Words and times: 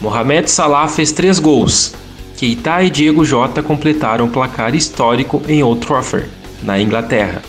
Mohamed 0.00 0.50
Salah 0.50 0.88
fez 0.88 1.12
três 1.12 1.38
gols. 1.38 2.00
Keita 2.42 2.82
e 2.82 2.90
Diego 2.90 3.24
Jota 3.24 3.62
completaram 3.62 4.24
o 4.24 4.28
placar 4.28 4.74
histórico 4.74 5.40
em 5.46 5.62
Old 5.62 5.86
Trafford, 5.86 6.26
na 6.60 6.76
Inglaterra. 6.80 7.40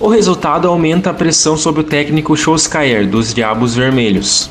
O 0.00 0.08
resultado 0.08 0.66
aumenta 0.66 1.10
a 1.10 1.12
pressão 1.12 1.58
sobre 1.58 1.82
o 1.82 1.84
técnico 1.84 2.34
Solskjaer 2.34 3.06
dos 3.06 3.34
Diabos 3.34 3.74
Vermelhos. 3.74 4.48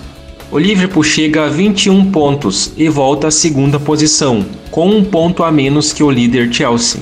O 0.51 0.59
Liverpool 0.59 1.01
chega 1.01 1.45
a 1.45 1.49
21 1.49 2.11
pontos 2.11 2.71
e 2.77 2.87
volta 2.87 3.29
à 3.29 3.31
segunda 3.31 3.79
posição, 3.79 4.45
com 4.69 4.87
um 4.87 5.03
ponto 5.03 5.41
a 5.41 5.51
menos 5.51 5.91
que 5.91 6.03
o 6.03 6.11
líder 6.11 6.53
Chelsea. 6.53 7.01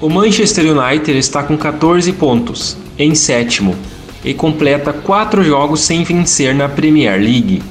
O 0.00 0.08
Manchester 0.08 0.64
United 0.64 1.18
está 1.18 1.42
com 1.42 1.58
14 1.58 2.10
pontos, 2.14 2.74
em 2.98 3.14
sétimo, 3.14 3.76
e 4.24 4.32
completa 4.32 4.94
quatro 4.94 5.44
jogos 5.44 5.80
sem 5.80 6.04
vencer 6.04 6.54
na 6.54 6.70
Premier 6.70 7.20
League. 7.20 7.62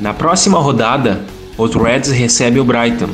Na 0.00 0.14
próxima 0.14 0.58
rodada, 0.58 1.20
os 1.58 1.74
Reds 1.74 2.10
recebem 2.10 2.62
o 2.62 2.64
Brighton 2.64 3.10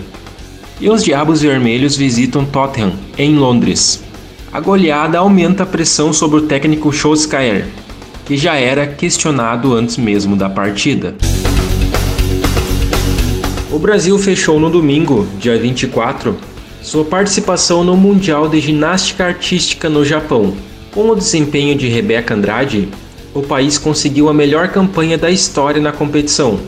e 0.83 0.91
os 0.91 1.05
Diabos 1.05 1.43
Vermelhos 1.43 1.97
visitam 1.97 2.45
Tottenham, 2.45 2.93
em 3.17 3.37
Londres. 3.37 4.03
A 4.53 4.59
goleada 4.59 5.17
aumenta 5.17 5.63
a 5.63 5.67
pressão 5.67 6.13
sobre 6.13 6.41
o 6.41 6.43
técnico 6.43 6.93
Solskjaer, 6.93 7.69
que 8.27 8.37
já 8.37 8.57
era 8.57 8.85
questionado 8.85 9.75
antes 9.75 9.97
mesmo 9.97 10.35
da 10.35 10.51
partida. 10.51 11.15
O 13.71 13.79
Brasil 13.79 14.19
fechou 14.19 14.59
no 14.59 14.69
domingo, 14.69 15.25
dia 15.39 15.57
24, 15.57 16.37
sua 16.83 17.05
participação 17.05 17.85
no 17.85 17.97
Mundial 17.97 18.49
de 18.49 18.59
Ginástica 18.59 19.25
Artística 19.25 19.89
no 19.89 20.05
Japão, 20.05 20.53
com 20.91 21.09
o 21.09 21.15
desempenho 21.15 21.77
de 21.77 21.87
Rebeca 21.87 22.35
Andrade, 22.35 22.89
o 23.33 23.41
país 23.41 23.79
conseguiu 23.79 24.29
a 24.29 24.35
melhor 24.35 24.67
campanha 24.71 25.17
da 25.17 25.31
história 25.31 25.81
na 25.81 25.93
competição. 25.93 26.59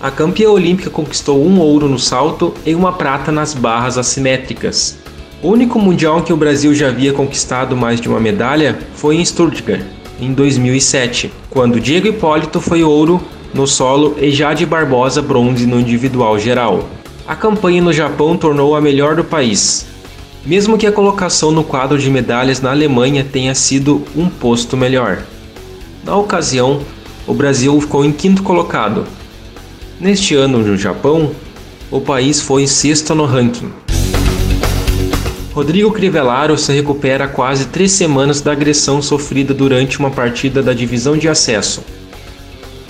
A 0.00 0.10
campeã 0.10 0.50
olímpica 0.50 0.90
conquistou 0.90 1.44
um 1.44 1.58
ouro 1.60 1.88
no 1.88 1.98
salto 1.98 2.52
e 2.66 2.74
uma 2.74 2.92
prata 2.92 3.32
nas 3.32 3.54
barras 3.54 3.96
assimétricas. 3.96 4.98
O 5.42 5.48
único 5.48 5.78
mundial 5.78 6.18
em 6.18 6.22
que 6.22 6.32
o 6.32 6.36
Brasil 6.36 6.74
já 6.74 6.88
havia 6.88 7.12
conquistado 7.12 7.76
mais 7.76 8.00
de 8.00 8.08
uma 8.08 8.20
medalha 8.20 8.78
foi 8.94 9.16
em 9.16 9.24
Stuttgart, 9.24 9.82
em 10.20 10.32
2007, 10.32 11.32
quando 11.50 11.80
Diego 11.80 12.08
Hipólito 12.08 12.60
foi 12.60 12.82
ouro 12.82 13.20
no 13.52 13.66
solo 13.66 14.16
e 14.20 14.30
Jade 14.30 14.66
Barbosa 14.66 15.22
bronze 15.22 15.66
no 15.66 15.78
individual 15.78 16.38
geral. 16.38 16.88
A 17.26 17.36
campanha 17.36 17.80
no 17.80 17.92
Japão 17.92 18.36
tornou 18.36 18.74
a 18.74 18.80
melhor 18.80 19.16
do 19.16 19.24
país, 19.24 19.86
mesmo 20.44 20.76
que 20.76 20.86
a 20.86 20.92
colocação 20.92 21.50
no 21.50 21.64
quadro 21.64 21.98
de 21.98 22.10
medalhas 22.10 22.60
na 22.60 22.70
Alemanha 22.70 23.24
tenha 23.24 23.54
sido 23.54 24.02
um 24.14 24.28
posto 24.28 24.76
melhor. 24.76 25.22
Na 26.04 26.16
ocasião, 26.16 26.80
o 27.26 27.32
Brasil 27.32 27.80
ficou 27.80 28.04
em 28.04 28.12
quinto 28.12 28.42
colocado. 28.42 29.06
Neste 30.04 30.34
ano, 30.34 30.58
no 30.58 30.76
Japão, 30.76 31.30
o 31.90 31.98
país 31.98 32.38
foi 32.38 32.66
sexto 32.66 33.14
no 33.14 33.24
ranking. 33.24 33.72
Rodrigo 35.54 35.90
Crivellaro 35.92 36.58
se 36.58 36.70
recupera 36.74 37.26
quase 37.26 37.68
três 37.68 37.92
semanas 37.92 38.42
da 38.42 38.52
agressão 38.52 39.00
sofrida 39.00 39.54
durante 39.54 39.98
uma 39.98 40.10
partida 40.10 40.62
da 40.62 40.74
divisão 40.74 41.16
de 41.16 41.26
acesso. 41.26 41.82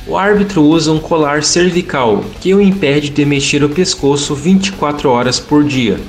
O 0.08 0.16
árbitro 0.16 0.64
usa 0.64 0.90
um 0.90 0.98
colar 0.98 1.44
cervical 1.44 2.24
que 2.40 2.52
o 2.52 2.60
impede 2.60 3.10
de 3.10 3.24
mexer 3.24 3.62
o 3.62 3.68
pescoço 3.68 4.34
24 4.34 5.08
horas 5.08 5.38
por 5.38 5.62
dia, 5.62 6.00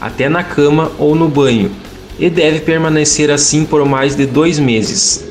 até 0.00 0.28
na 0.28 0.42
cama 0.42 0.90
ou 0.98 1.14
no 1.14 1.28
banho, 1.28 1.70
e 2.18 2.28
deve 2.28 2.62
permanecer 2.62 3.30
assim 3.30 3.64
por 3.64 3.84
mais 3.84 4.16
de 4.16 4.26
dois 4.26 4.58
meses. 4.58 5.25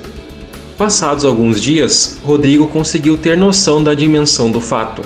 Passados 0.77 1.23
alguns 1.23 1.61
dias, 1.61 2.17
Rodrigo 2.21 2.67
conseguiu 2.67 3.17
ter 3.17 3.37
noção 3.37 3.81
da 3.81 3.93
dimensão 3.93 4.51
do 4.51 4.59
fato. 4.59 5.01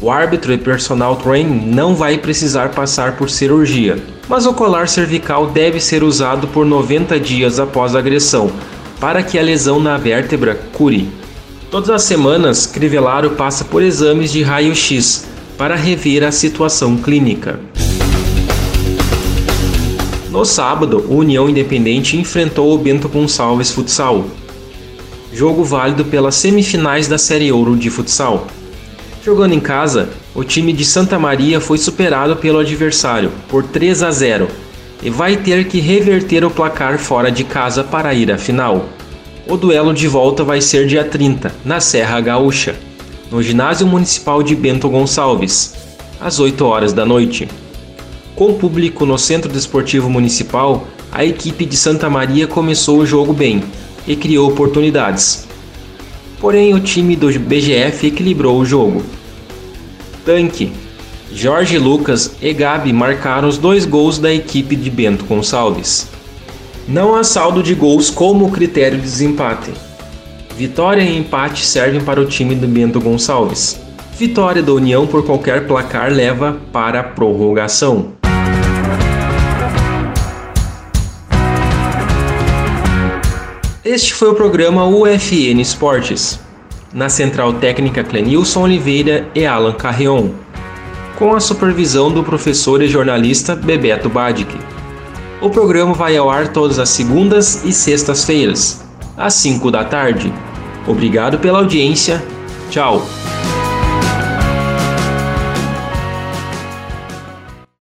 O 0.00 0.08
árbitro 0.08 0.52
e 0.52 0.58
personal 0.58 1.16
training 1.16 1.66
não 1.66 1.96
vai 1.96 2.16
precisar 2.16 2.68
passar 2.68 3.16
por 3.16 3.28
cirurgia, 3.28 3.98
mas 4.28 4.46
o 4.46 4.54
colar 4.54 4.86
cervical 4.88 5.48
deve 5.48 5.80
ser 5.80 6.04
usado 6.04 6.46
por 6.46 6.64
90 6.64 7.18
dias 7.18 7.58
após 7.58 7.96
a 7.96 7.98
agressão, 7.98 8.52
para 9.00 9.20
que 9.20 9.36
a 9.36 9.42
lesão 9.42 9.80
na 9.80 9.96
vértebra 9.96 10.54
cure. 10.72 11.08
Todas 11.72 11.90
as 11.90 12.02
semanas, 12.02 12.64
Crivellaro 12.64 13.30
passa 13.30 13.64
por 13.64 13.82
exames 13.82 14.30
de 14.30 14.44
raio-x 14.44 15.26
para 15.58 15.74
rever 15.74 16.22
a 16.22 16.30
situação 16.30 16.96
clínica. 16.96 17.58
No 20.30 20.44
sábado, 20.44 21.04
o 21.08 21.16
União 21.16 21.48
Independente 21.48 22.16
enfrentou 22.16 22.72
o 22.72 22.78
Bento 22.78 23.08
Gonçalves 23.08 23.72
Futsal. 23.72 24.24
Jogo 25.34 25.64
válido 25.64 26.04
pelas 26.04 26.36
semifinais 26.36 27.08
da 27.08 27.18
Série 27.18 27.50
Ouro 27.50 27.76
de 27.76 27.90
Futsal. 27.90 28.46
Jogando 29.24 29.52
em 29.52 29.58
casa, 29.58 30.10
o 30.32 30.44
time 30.44 30.72
de 30.72 30.84
Santa 30.84 31.18
Maria 31.18 31.60
foi 31.60 31.76
superado 31.76 32.36
pelo 32.36 32.60
adversário 32.60 33.32
por 33.48 33.64
3 33.64 34.04
a 34.04 34.12
0 34.12 34.46
e 35.02 35.10
vai 35.10 35.36
ter 35.36 35.66
que 35.66 35.80
reverter 35.80 36.44
o 36.44 36.50
placar 36.50 37.00
fora 37.00 37.32
de 37.32 37.42
casa 37.42 37.82
para 37.82 38.14
ir 38.14 38.30
à 38.30 38.38
final. 38.38 38.88
O 39.48 39.56
duelo 39.56 39.92
de 39.92 40.06
volta 40.06 40.44
vai 40.44 40.60
ser 40.60 40.86
dia 40.86 41.02
30, 41.02 41.52
na 41.64 41.80
Serra 41.80 42.20
Gaúcha, 42.20 42.76
no 43.28 43.42
Ginásio 43.42 43.88
Municipal 43.88 44.40
de 44.40 44.54
Bento 44.54 44.88
Gonçalves, 44.88 45.74
às 46.20 46.38
8 46.38 46.64
horas 46.64 46.92
da 46.92 47.04
noite. 47.04 47.48
Com 48.36 48.54
público 48.54 49.04
no 49.04 49.18
Centro 49.18 49.50
Desportivo 49.50 50.08
Municipal, 50.08 50.86
a 51.10 51.24
equipe 51.24 51.66
de 51.66 51.76
Santa 51.76 52.08
Maria 52.08 52.46
começou 52.46 52.98
o 52.98 53.06
jogo 53.06 53.32
bem 53.32 53.64
e 54.06 54.16
criou 54.16 54.48
oportunidades. 54.48 55.46
Porém, 56.40 56.74
o 56.74 56.80
time 56.80 57.16
do 57.16 57.28
BGF 57.38 58.06
equilibrou 58.06 58.58
o 58.58 58.64
jogo. 58.64 59.02
Tanque, 60.24 60.72
Jorge 61.32 61.78
Lucas 61.78 62.36
e 62.40 62.52
Gabi 62.52 62.92
marcaram 62.92 63.48
os 63.48 63.58
dois 63.58 63.84
gols 63.84 64.18
da 64.18 64.32
equipe 64.32 64.76
de 64.76 64.88
Bento 64.90 65.24
Gonçalves. 65.24 66.08
Não 66.86 67.14
há 67.16 67.24
saldo 67.24 67.62
de 67.62 67.74
gols 67.74 68.10
como 68.10 68.52
critério 68.52 68.98
de 68.98 69.04
desempate. 69.04 69.72
Vitória 70.56 71.02
e 71.02 71.18
empate 71.18 71.64
servem 71.64 72.00
para 72.00 72.20
o 72.20 72.26
time 72.26 72.54
do 72.54 72.68
Bento 72.68 73.00
Gonçalves. 73.00 73.80
Vitória 74.16 74.62
da 74.62 74.72
União 74.72 75.06
por 75.06 75.26
qualquer 75.26 75.66
placar 75.66 76.12
leva 76.12 76.56
para 76.72 77.00
a 77.00 77.04
prorrogação. 77.04 78.13
Este 83.84 84.14
foi 84.14 84.30
o 84.30 84.34
programa 84.34 84.86
UFN 84.86 85.60
Esportes, 85.60 86.40
na 86.90 87.10
central 87.10 87.52
técnica 87.52 88.02
Clenilson 88.02 88.62
Oliveira 88.62 89.28
e 89.34 89.44
Alan 89.44 89.74
Carreon, 89.74 90.30
com 91.18 91.34
a 91.34 91.40
supervisão 91.40 92.10
do 92.10 92.24
professor 92.24 92.80
e 92.80 92.88
jornalista 92.88 93.54
Bebeto 93.54 94.08
Badic. 94.08 94.56
O 95.42 95.50
programa 95.50 95.92
vai 95.92 96.16
ao 96.16 96.30
ar 96.30 96.48
todas 96.48 96.78
as 96.78 96.88
segundas 96.88 97.62
e 97.62 97.74
sextas-feiras, 97.74 98.82
às 99.18 99.34
5 99.34 99.70
da 99.70 99.84
tarde. 99.84 100.32
Obrigado 100.86 101.38
pela 101.38 101.58
audiência. 101.58 102.24
Tchau. 102.70 103.06